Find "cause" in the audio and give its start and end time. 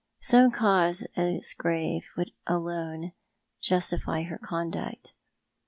0.49-1.05